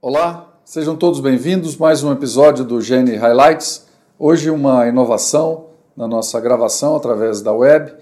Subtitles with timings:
[0.00, 1.76] Olá, sejam todos bem-vindos.
[1.76, 3.84] Mais um episódio do Gene Highlights.
[4.16, 7.92] Hoje, uma inovação na nossa gravação através da web.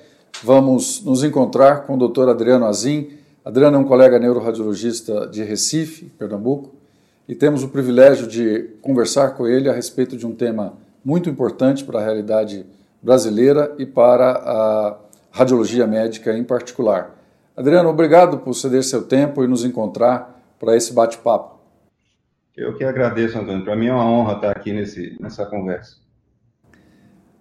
[0.42, 2.28] Vamos nos encontrar com o Dr.
[2.28, 3.12] Adriano Azim.
[3.42, 6.74] Adriano é um colega neuroradiologista de Recife, Pernambuco,
[7.26, 11.82] e temos o privilégio de conversar com ele a respeito de um tema muito importante
[11.82, 12.66] para a realidade
[13.00, 14.98] brasileira e para a
[15.30, 17.16] radiologia médica em particular.
[17.56, 21.55] Adriano, obrigado por ceder seu tempo e nos encontrar para esse bate-papo.
[22.56, 23.62] Eu que agradeço, Antônio.
[23.62, 25.96] Para mim é uma honra estar aqui nesse, nessa conversa.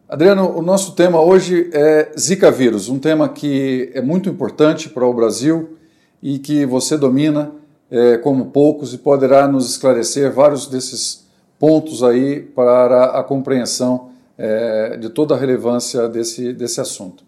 [0.10, 5.06] Adriano, o nosso tema hoje é Zika vírus, um tema que é muito importante para
[5.06, 5.78] o Brasil
[6.22, 7.54] e que você domina
[7.90, 11.26] é, como poucos e poderá nos esclarecer vários desses
[11.58, 17.24] pontos aí para a compreensão é, de toda a relevância desse, desse assunto.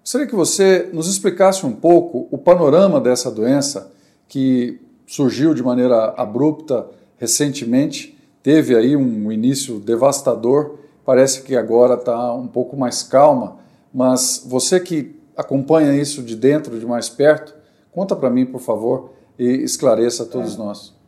[0.00, 3.90] Gostaria que você nos explicasse um pouco o panorama dessa doença
[4.28, 6.86] que surgiu de maneira abrupta
[7.22, 13.58] recentemente, teve aí um início devastador, parece que agora está um pouco mais calma,
[13.94, 17.54] mas você que acompanha isso de dentro, de mais perto,
[17.92, 20.98] conta para mim, por favor, e esclareça a todos nós.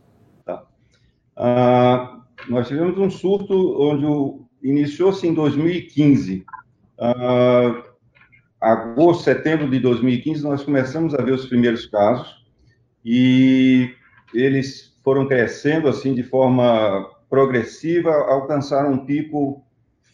[0.45, 0.63] Tá.
[1.37, 6.45] Ah, nós tivemos um surto onde iniciou-se em 2015.
[6.97, 7.83] Ah,
[8.61, 12.45] agosto, setembro de 2015, nós começamos a ver os primeiros casos
[13.05, 13.91] e
[14.33, 19.63] eles foram crescendo assim de forma progressiva, alcançaram um pico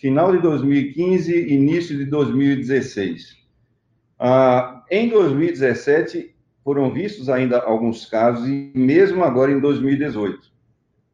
[0.01, 3.39] final de 2015, início de 2016.
[4.19, 10.51] Ah, em 2017 foram vistos ainda alguns casos e mesmo agora em 2018.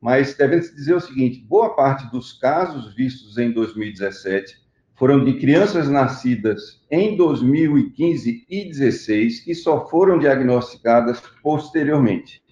[0.00, 5.90] Mas devemos dizer o seguinte: boa parte dos casos vistos em 2017 foram de crianças
[5.90, 12.45] nascidas em 2015 e 2016 que só foram diagnosticadas posteriormente.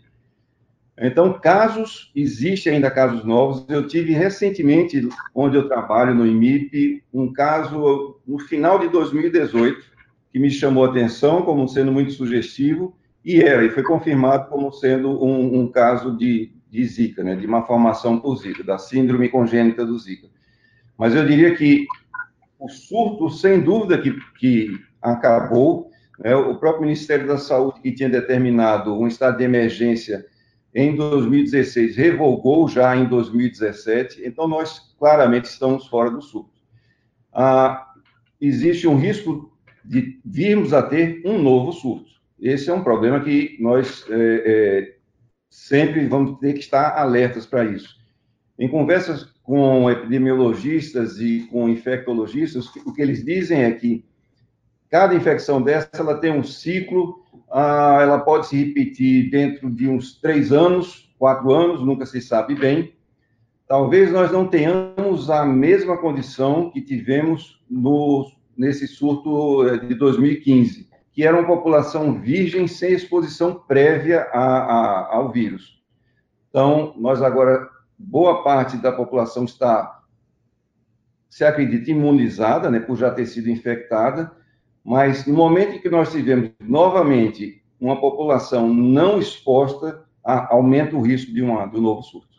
[0.97, 3.65] Então, casos, existem ainda casos novos.
[3.69, 9.83] Eu tive recentemente, onde eu trabalho no IMIP, um caso no final de 2018,
[10.33, 14.71] que me chamou a atenção como sendo muito sugestivo, e era, e foi confirmado como
[14.73, 19.29] sendo um, um caso de, de Zika, né, de uma formação por Zika, da síndrome
[19.29, 20.29] congênita do Zika.
[20.97, 21.87] Mas eu diria que
[22.59, 28.09] o surto, sem dúvida, que, que acabou, né, o próprio Ministério da Saúde, que tinha
[28.09, 30.27] determinado um estado de emergência
[30.75, 36.51] em 2016, revogou já em 2017, então nós claramente estamos fora do surto.
[37.33, 37.93] Ah,
[38.41, 42.11] existe um risco de virmos a ter um novo surto.
[42.41, 44.97] Esse é um problema que nós é, é,
[45.49, 47.97] sempre vamos ter que estar alertas para isso.
[48.59, 54.05] Em conversas com epidemiologistas e com infectologistas, o que eles dizem é que
[54.95, 60.21] cada infecção dessa ela tem um ciclo ah, ela pode se repetir dentro de uns
[60.21, 62.95] três anos, quatro anos, nunca se sabe bem.
[63.67, 70.89] Talvez nós não tenhamos a mesma condição que tivemos no, nesse surto eh, de 2015,
[71.13, 75.83] que era uma população virgem sem exposição prévia a, a, ao vírus.
[76.51, 77.69] Então, nós agora,
[77.99, 80.03] boa parte da população está,
[81.29, 84.44] se acredita, imunizada, né, por já ter sido infectada,
[84.85, 91.33] mas no momento em que nós tivemos novamente uma população não exposta, aumenta o risco
[91.33, 92.35] de, uma, de um novo surto.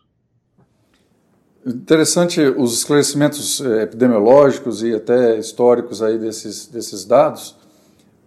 [1.66, 7.56] Interessante os esclarecimentos eh, epidemiológicos e até históricos aí desses, desses dados,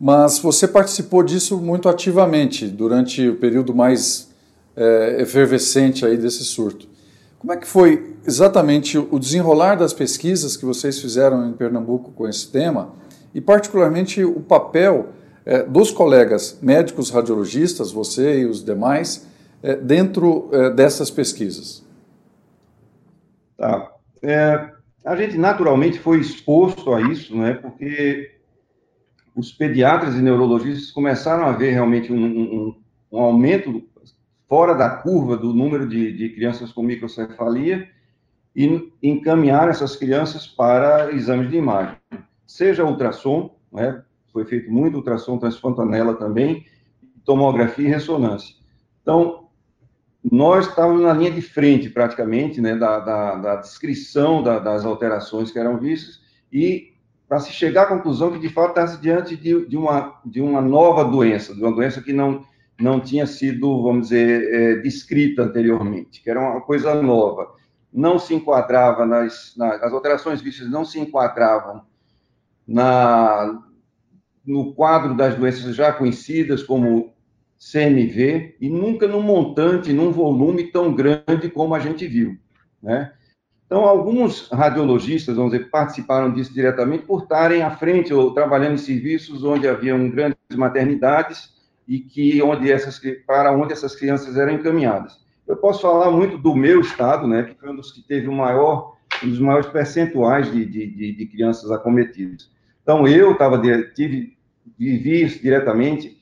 [0.00, 4.28] mas você participou disso muito ativamente durante o período mais
[4.76, 6.88] é, efervescente aí desse surto.
[7.38, 12.28] Como é que foi exatamente o desenrolar das pesquisas que vocês fizeram em Pernambuco com
[12.28, 12.92] esse tema?
[13.34, 15.10] E, particularmente, o papel
[15.48, 19.26] é, dos colegas médicos radiologistas, você e os demais,
[19.62, 21.82] é, dentro é, dessas pesquisas?
[23.56, 23.92] Tá.
[24.22, 24.70] É,
[25.04, 28.34] a gente naturalmente foi exposto a isso, né, porque
[29.34, 32.76] os pediatras e neurologistas começaram a ver realmente um, um,
[33.12, 33.82] um aumento
[34.48, 37.88] fora da curva do número de, de crianças com microcefalia
[38.54, 41.96] e encaminhar essas crianças para exames de imagem
[42.48, 44.02] seja ultrassom, né?
[44.32, 46.64] foi feito muito ultrassom transfontanela também,
[47.24, 48.56] tomografia e ressonância.
[49.02, 49.48] Então,
[50.24, 55.50] nós estávamos na linha de frente, praticamente, né, da, da, da descrição da, das alterações
[55.50, 56.94] que eram vistas, e
[57.28, 60.62] para se chegar à conclusão que, de fato, está-se diante de, de, uma, de uma
[60.62, 62.42] nova doença, de uma doença que não,
[62.80, 67.54] não tinha sido, vamos dizer, é, descrita anteriormente, que era uma coisa nova.
[67.92, 71.82] Não se enquadrava nas, nas as alterações vistas não se enquadravam
[72.68, 73.62] na,
[74.44, 77.14] no quadro das doenças já conhecidas, como
[77.58, 82.36] CMV e nunca num montante, num volume tão grande como a gente viu,
[82.82, 83.12] né?
[83.66, 88.78] Então, alguns radiologistas, vamos dizer, participaram disso diretamente por estarem à frente ou trabalhando em
[88.78, 91.52] serviços onde haviam grandes maternidades
[91.86, 95.18] e que onde essas, para onde essas crianças eram encaminhadas.
[95.46, 98.32] Eu posso falar muito do meu estado, né, que foi um dos que teve o
[98.32, 102.50] maior, um dos maiores percentuais de, de, de crianças acometidas.
[102.88, 103.60] Então, eu estava,
[103.92, 104.38] tive,
[104.78, 106.16] vivi isso diretamente,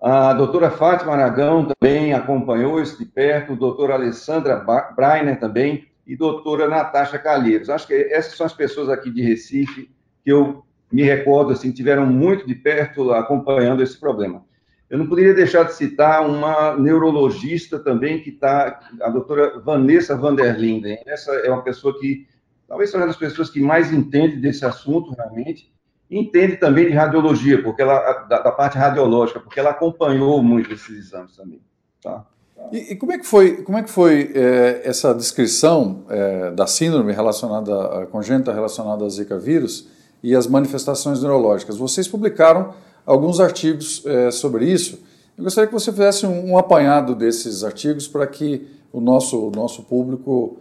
[0.00, 4.64] a doutora Fátima Aragão também acompanhou isso de perto, a doutora Alessandra
[4.94, 7.68] Breiner também, e doutora Natasha Calheiros.
[7.68, 9.90] Acho que essas são as pessoas aqui de Recife
[10.22, 10.62] que eu
[10.92, 14.44] me recordo, assim, tiveram muito de perto acompanhando esse problema.
[14.88, 20.36] Eu não poderia deixar de citar uma neurologista também que está, a doutora Vanessa van
[20.36, 21.02] der Linden.
[21.04, 22.28] Essa é uma pessoa que,
[22.68, 25.76] talvez seja uma das pessoas que mais entende desse assunto, realmente,
[26.10, 31.06] entende também de radiologia, porque ela, da, da parte radiológica, porque ela acompanhou muito esses
[31.06, 31.60] exames também,
[32.02, 32.24] tá?
[32.72, 36.66] E, e, como é que foi, como é que foi é, essa descrição é, da
[36.66, 39.88] síndrome relacionada, congênita relacionada a Zika vírus
[40.22, 41.76] e as manifestações neurológicas?
[41.76, 42.74] Vocês publicaram
[43.06, 45.02] alguns artigos é, sobre isso.
[45.36, 49.50] Eu gostaria que você fizesse um, um apanhado desses artigos para que o nosso, o
[49.50, 50.58] nosso público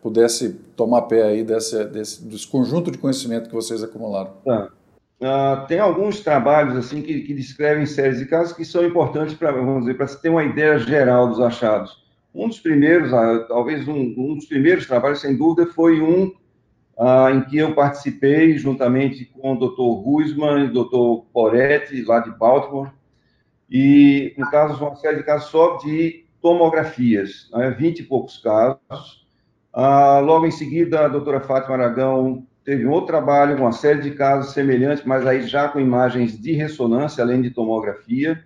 [0.00, 4.32] pudesse tomar pé aí desse, desse, desse conjunto de conhecimento que vocês acumularam.
[4.44, 4.70] Tá.
[5.68, 9.80] Tem alguns trabalhos assim que, que, descrevem séries de casos que são importantes para, vamos
[9.80, 12.04] dizer, para se ter uma ideia geral dos achados.
[12.34, 16.32] Um dos primeiros, uh, talvez um, um, dos primeiros trabalhos, sem dúvida, foi um
[17.32, 20.04] em que eu participei juntamente com o Dr.
[20.04, 21.26] Ruisman e o Dr.
[21.32, 22.92] Poretti, lá de Baltimore,
[23.68, 29.26] e, no caso, uma série de casos só de tomografias, né, 20 e poucos casos.
[29.74, 35.06] logo em seguida, a doutora Fátima Aragão teve outro trabalho, uma série de casos semelhantes,
[35.06, 38.44] mas aí já com imagens de ressonância, além de tomografia.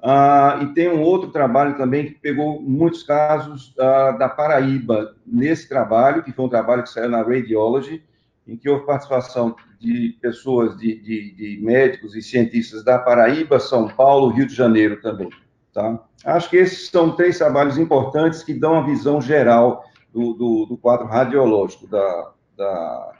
[0.00, 5.68] Ah, e tem um outro trabalho também que pegou muitos casos ah, da Paraíba nesse
[5.68, 8.04] trabalho, que foi um trabalho que saiu na Radiology,
[8.46, 13.88] em que houve participação de pessoas, de, de, de médicos e cientistas da Paraíba, São
[13.88, 15.28] Paulo, Rio de Janeiro também.
[15.76, 16.00] Tá?
[16.24, 20.78] Acho que esses são três trabalhos importantes que dão a visão geral do, do, do
[20.78, 23.12] quadro radiológico da, da,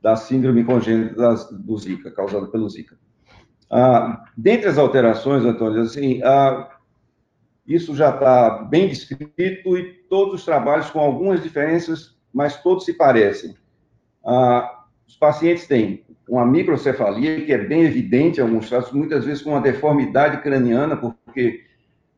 [0.00, 2.96] da síndrome congênita do Zika, causada pelo Zika.
[3.70, 6.70] Ah, dentre as alterações, Antônio, assim, ah,
[7.66, 12.94] isso já está bem descrito e todos os trabalhos com algumas diferenças, mas todos se
[12.94, 13.54] parecem.
[14.24, 19.42] Ah, os pacientes têm uma microcefalia, que é bem evidente em alguns casos, muitas vezes
[19.42, 21.63] com uma deformidade craniana, porque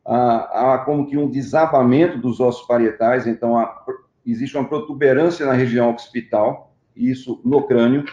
[0.07, 3.85] há, como que um desabamento dos ossos parietais, então há,
[4.25, 8.05] existe uma protuberância na região occipital, isso no crânio.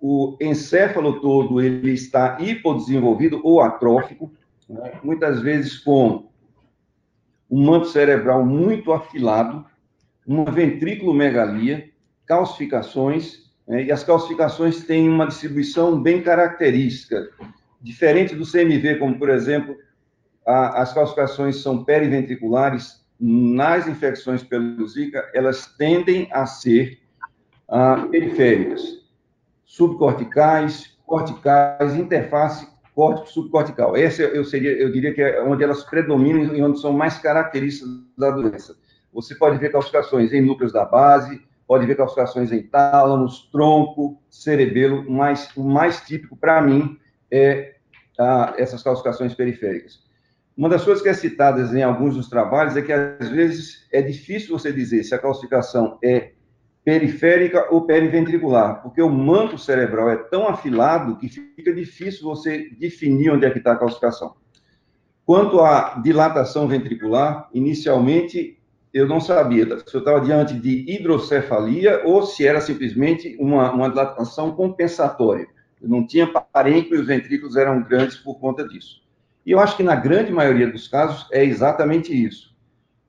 [0.00, 4.32] O encéfalo todo ele está hipodesenvolvido ou atrófico,
[4.68, 4.92] né?
[5.02, 6.30] muitas vezes com
[7.50, 9.64] um manto cerebral muito afilado,
[10.26, 11.90] uma ventrículomegalia,
[12.24, 13.84] calcificações, né?
[13.84, 17.28] e as calcificações têm uma distribuição bem característica,
[17.82, 19.76] diferente do CMV, como por exemplo,
[20.46, 26.98] a, as calcificações são periventriculares, nas infecções pelo Zika, elas tendem a ser
[27.68, 28.82] ah, periféricas,
[29.64, 33.96] subcorticais, corticais, interface córtico-subcortical.
[33.96, 37.88] Essa eu seria, eu diria que é onde elas predominam e onde são mais características
[38.18, 38.76] da doença.
[39.12, 45.08] Você pode ver calcificações em núcleos da base, pode ver calcificações em tálamos, tronco, cerebelo,
[45.08, 46.98] mas o mais típico para mim
[47.32, 47.76] é
[48.18, 50.00] ah, essas calcificações periféricas.
[50.56, 54.02] Uma das coisas que é citadas em alguns dos trabalhos é que, às vezes, é
[54.02, 56.32] difícil você dizer se a calcificação é
[56.84, 63.30] periférica ou periventricular, porque o manto cerebral é tão afilado que fica difícil você definir
[63.30, 64.34] onde é que está a calcificação.
[65.24, 68.58] Quanto à dilatação ventricular, inicialmente
[68.92, 73.88] eu não sabia se eu estava diante de hidrocefalia ou se era simplesmente uma, uma
[73.88, 75.46] dilatação compensatória.
[75.82, 79.02] Não tinha parênquima e os ventrículos eram grandes por conta disso.
[79.44, 82.54] E eu acho que na grande maioria dos casos é exatamente isso.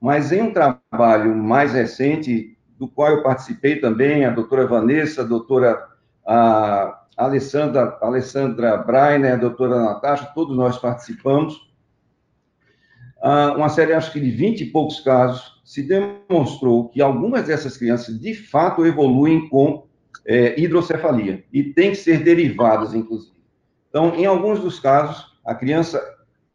[0.01, 5.25] Mas em um trabalho mais recente, do qual eu participei também, a doutora Vanessa, a
[5.25, 5.88] doutora
[6.25, 11.72] a Alessandra, Alessandra Breiner, a doutora Natasha, todos nós participamos,
[13.56, 18.20] uma série, acho que de 20 e poucos casos, se demonstrou que algumas dessas crianças,
[18.20, 19.88] de fato, evoluem com
[20.25, 23.34] é, hidrocefalia, e têm que ser derivadas, inclusive.
[23.89, 26.01] Então, em alguns dos casos, a criança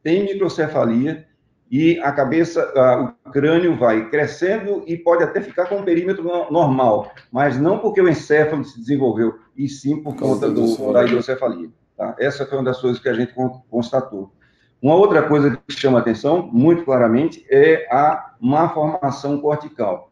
[0.03, 1.27] tem microcefalia
[1.71, 2.73] e a cabeça,
[3.27, 8.01] o crânio vai crescendo e pode até ficar com um perímetro normal, mas não porque
[8.01, 11.69] o encéfalo se desenvolveu, e sim por conta do, da hidrocefalia.
[11.97, 12.17] Tá?
[12.19, 13.35] Essa foi uma das coisas que a gente
[13.69, 14.33] constatou.
[14.81, 20.11] Uma outra coisa que chama atenção, muito claramente, é a má formação cortical.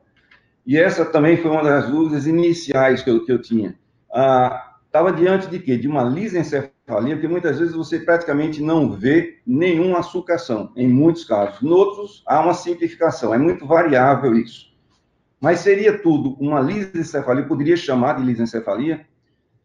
[0.67, 3.79] E essa também foi uma das dúvidas iniciais que eu, que eu tinha.
[4.09, 5.77] Estava ah, diante de quê?
[5.77, 11.63] De uma lisencefalia, porque muitas vezes você praticamente não vê nenhuma açucação, em muitos casos.
[11.63, 14.75] Noutros, há uma simplificação, é muito variável isso.
[15.41, 19.07] Mas seria tudo uma lisencefalia, poderia chamar de lisencefalia?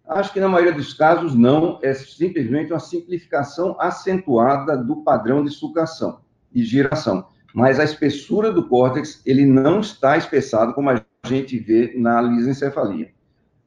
[0.08, 5.50] Acho que na maioria dos casos não, é simplesmente uma simplificação acentuada do padrão de
[5.50, 6.20] sucação
[6.54, 7.26] e giração.
[7.54, 13.12] Mas a espessura do córtex, ele não está espessado como a gente vê na lisencefalia.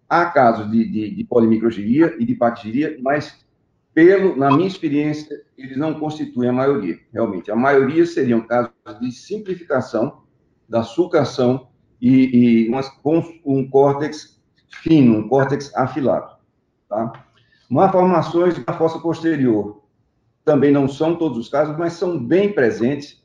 [0.09, 3.45] Há casos de, de, de polimicrogiria e de paquiria, mas
[3.95, 7.50] pelo, na minha experiência, eles não constituem a maioria, realmente.
[7.50, 10.23] A maioria seriam casos de simplificação
[10.69, 11.69] da sucação
[12.00, 14.41] e, e uma, com um córtex
[14.83, 16.35] fino, um córtex afilado.
[16.88, 17.25] Tá?
[17.71, 19.83] Malformações da fossa posterior
[20.45, 23.24] também não são todos os casos, mas são bem presentes,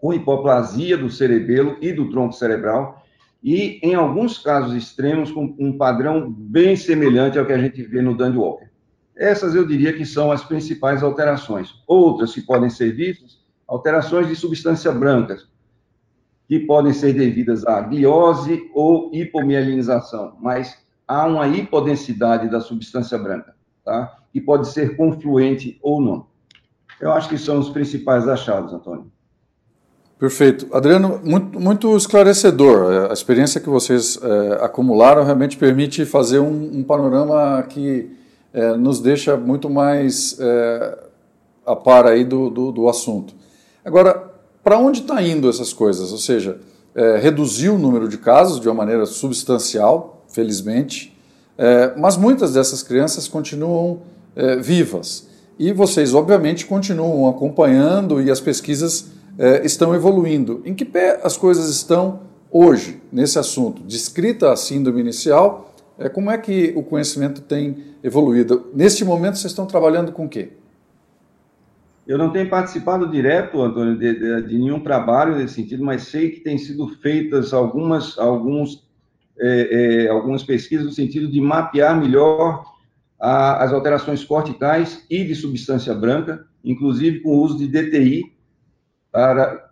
[0.00, 3.04] com hipoplasia do cerebelo e do tronco cerebral,
[3.42, 8.02] e em alguns casos extremos, com um padrão bem semelhante ao que a gente vê
[8.02, 8.68] no Dandy Walker.
[9.16, 11.74] Essas eu diria que são as principais alterações.
[11.86, 15.38] Outras que podem ser vistas, alterações de substância branca,
[16.48, 20.76] que podem ser devidas à biose ou hipomielinização, mas
[21.06, 23.54] há uma hipodensidade da substância branca,
[23.84, 24.18] tá?
[24.32, 26.26] Que pode ser confluente ou não.
[27.00, 29.10] Eu acho que são os principais achados, Antônio.
[30.20, 30.66] Perfeito.
[30.70, 33.08] Adriano, muito, muito esclarecedor.
[33.10, 38.10] A experiência que vocês é, acumularam realmente permite fazer um, um panorama que
[38.52, 40.98] é, nos deixa muito mais é,
[41.64, 43.32] a par aí do, do, do assunto.
[43.82, 44.30] Agora,
[44.62, 46.12] para onde está indo essas coisas?
[46.12, 46.60] Ou seja,
[46.94, 51.16] é, reduziu o número de casos de uma maneira substancial, felizmente,
[51.56, 54.02] é, mas muitas dessas crianças continuam
[54.36, 55.28] é, vivas.
[55.58, 60.60] E vocês, obviamente, continuam acompanhando e as pesquisas é, estão evoluindo.
[60.66, 62.20] Em que pé as coisas estão
[62.50, 63.82] hoje nesse assunto?
[63.82, 68.66] Descrita a síndrome inicial, é, como é que o conhecimento tem evoluído?
[68.74, 70.50] Neste momento, vocês estão trabalhando com o quê?
[72.06, 76.30] Eu não tenho participado direto, Antônio, de, de, de, nenhum trabalho nesse sentido, mas sei
[76.30, 78.86] que têm sido feitas algumas, alguns,
[79.38, 82.64] é, algumas pesquisas no sentido de mapear melhor
[83.18, 88.39] as alterações corticais e de substância branca, inclusive com o uso de DTI,
[89.10, 89.70] para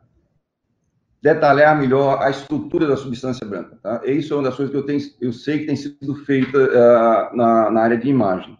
[1.21, 3.79] detalhar melhor a estrutura da substância branca.
[3.83, 4.01] Tá?
[4.05, 7.37] Isso é uma das coisas que eu, tenho, eu sei que tem sido feita uh,
[7.37, 8.57] na, na área de imagem.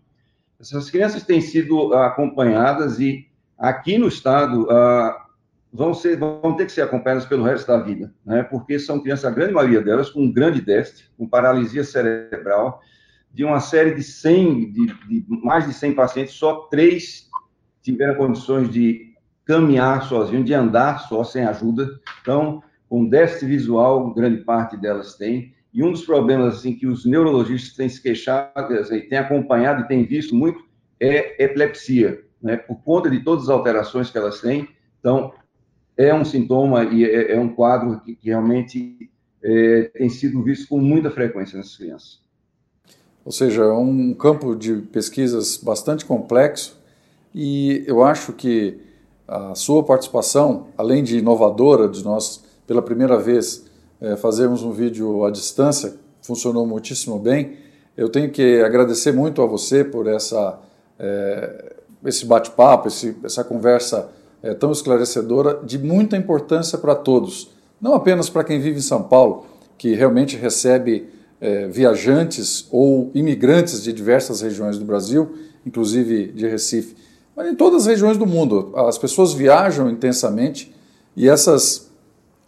[0.61, 5.27] Essas crianças têm sido acompanhadas e aqui no estado ah,
[5.73, 8.43] vão, ser, vão ter que ser acompanhadas pelo resto da vida, né?
[8.43, 12.81] porque são crianças, a grande maioria delas, com um grande déficit, com paralisia cerebral,
[13.33, 17.29] de uma série de 100, de, de mais de 100 pacientes, só três
[17.81, 19.15] tiveram condições de
[19.49, 21.99] caminhar sozinho, de andar só, sem ajuda.
[22.21, 25.55] Então, com déficit visual, grande parte delas tem.
[25.73, 29.89] E um dos problemas assim que os neurologistas têm se queixado, assim, têm acompanhado e
[29.89, 30.63] têm visto muito,
[31.01, 34.69] é epilepsia né, por conta de todas as alterações que elas têm.
[35.01, 35.33] Então,
[35.97, 39.11] é um sintoma e é, é um quadro que, que realmente
[39.43, 42.21] é, tem sido visto com muita frequência nessas crianças.
[43.25, 46.79] Ou seja, é um campo de pesquisas bastante complexo
[47.35, 48.88] e eu acho que
[49.29, 53.67] a sua participação, além de inovadora, de nós, pela primeira vez,
[54.01, 57.59] é, fazermos um vídeo à distância, funcionou muitíssimo bem.
[57.95, 60.59] Eu tenho que agradecer muito a você por essa
[60.99, 61.75] é,
[62.07, 62.89] esse bate-papo,
[63.25, 64.09] essa conversa
[64.43, 69.03] é, tão esclarecedora, de muita importância para todos, não apenas para quem vive em São
[69.03, 69.45] Paulo,
[69.77, 71.17] que realmente recebe
[71.71, 76.97] viajantes ou imigrantes de diversas regiões do Brasil, inclusive de Recife,
[77.39, 78.73] mas em todas as regiões do mundo.
[78.75, 80.75] As pessoas viajam intensamente
[81.17, 81.89] e essas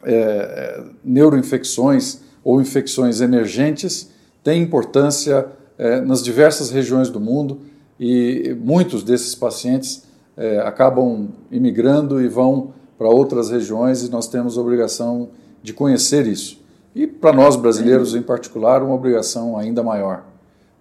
[0.03, 4.11] é, neuroinfecções ou infecções emergentes
[4.43, 5.47] têm importância
[5.79, 7.61] é, nas diversas regiões do mundo
[8.01, 10.03] e muitos desses pacientes
[10.37, 15.29] é, acabam imigrando e vão para outras regiões e nós temos a obrigação
[15.63, 16.61] de conhecer isso.
[16.97, 20.25] E para nós brasileiros em particular, uma obrigação ainda maior.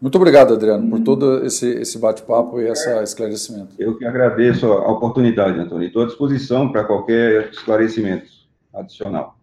[0.02, 3.76] Muito obrigado, Adriano, por todo esse, esse bate-papo e esse esclarecimento.
[3.78, 5.88] Eu que agradeço a oportunidade, Antônio.
[5.88, 8.28] Estou à disposição para qualquer esclarecimento
[8.74, 9.36] adicional.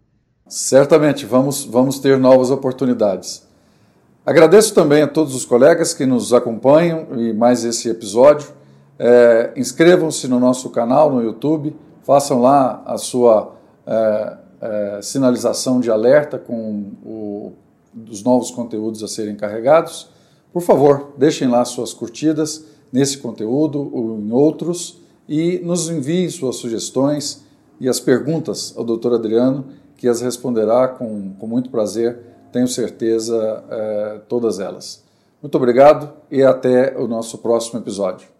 [0.48, 3.46] Certamente, vamos, vamos ter novas oportunidades.
[4.24, 8.48] Agradeço também a todos os colegas que nos acompanham e mais esse episódio.
[8.98, 13.54] É, Inscrevam-se no nosso canal no YouTube, façam lá a sua
[13.86, 17.52] é, é, sinalização de alerta com o,
[18.10, 20.15] os novos conteúdos a serem carregados.
[20.56, 24.98] Por favor, deixem lá suas curtidas, nesse conteúdo ou em outros
[25.28, 27.44] e nos envie suas sugestões
[27.78, 29.16] e as perguntas ao Dr.
[29.16, 29.66] Adriano,
[29.98, 32.20] que as responderá com, com muito prazer,
[32.50, 35.04] tenho certeza, eh, todas elas.
[35.42, 38.35] Muito obrigado e até o nosso próximo episódio.